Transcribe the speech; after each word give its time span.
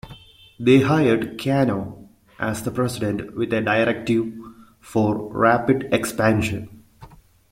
They 0.59 0.79
hired 0.81 1.39
Cano 1.39 2.09
as 2.39 2.63
the 2.63 2.71
President 2.71 3.35
with 3.37 3.53
a 3.53 3.61
directive 3.61 4.33
for 4.79 5.31
rapid 5.31 5.89
expansion. 5.93 6.83